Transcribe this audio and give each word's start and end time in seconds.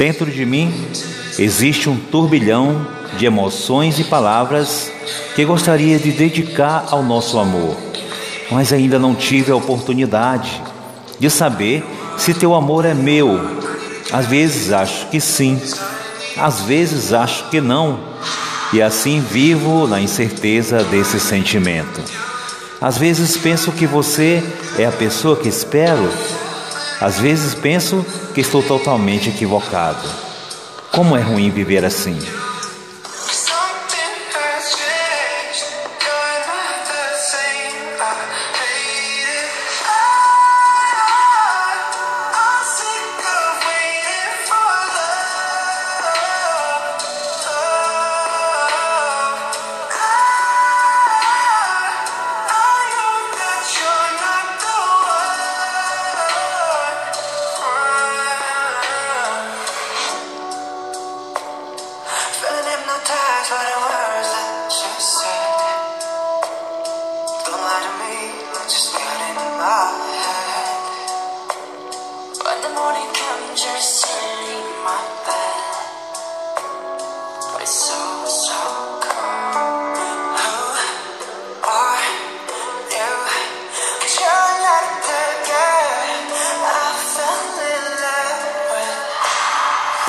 Dentro 0.00 0.30
de 0.30 0.46
mim 0.46 0.72
existe 1.38 1.86
um 1.90 1.94
turbilhão 1.94 2.86
de 3.18 3.26
emoções 3.26 3.98
e 3.98 4.04
palavras 4.04 4.90
que 5.36 5.44
gostaria 5.44 5.98
de 5.98 6.10
dedicar 6.10 6.86
ao 6.90 7.02
nosso 7.02 7.38
amor, 7.38 7.76
mas 8.50 8.72
ainda 8.72 8.98
não 8.98 9.14
tive 9.14 9.52
a 9.52 9.56
oportunidade 9.56 10.62
de 11.18 11.28
saber 11.28 11.84
se 12.16 12.32
teu 12.32 12.54
amor 12.54 12.86
é 12.86 12.94
meu. 12.94 13.38
Às 14.10 14.24
vezes 14.24 14.72
acho 14.72 15.06
que 15.08 15.20
sim, 15.20 15.60
às 16.34 16.62
vezes 16.62 17.12
acho 17.12 17.50
que 17.50 17.60
não, 17.60 18.00
e 18.72 18.80
assim 18.80 19.20
vivo 19.20 19.86
na 19.86 20.00
incerteza 20.00 20.82
desse 20.82 21.20
sentimento. 21.20 22.00
Às 22.80 22.96
vezes 22.96 23.36
penso 23.36 23.70
que 23.70 23.86
você 23.86 24.42
é 24.78 24.86
a 24.86 24.92
pessoa 24.92 25.36
que 25.36 25.50
espero, 25.50 26.10
às 27.00 27.18
vezes 27.18 27.54
penso 27.54 28.04
que 28.34 28.40
estou 28.40 28.62
totalmente 28.62 29.30
equivocado. 29.30 30.06
Como 30.92 31.16
é 31.16 31.20
ruim 31.20 31.50
viver 31.50 31.84
assim. 31.84 32.18
hypnotized 62.90 63.50
by 63.50 63.62
the 63.70 63.78
words 63.86 64.30
that 64.34 64.66
you 64.66 64.94
said. 64.98 65.98
Don't 67.46 67.62
lie 67.62 67.82
to 67.86 67.92
me, 68.02 68.16
I 68.50 68.62
just 68.66 68.90
got 68.92 69.18
in 69.30 69.36
my 69.62 69.94
head. 70.26 70.80
When 72.44 72.58
the 72.62 72.72
morning 72.74 73.10
comes, 73.14 73.62
you're 73.62 73.78
in 74.50 74.66
my 74.82 75.02
bed. 75.26 75.69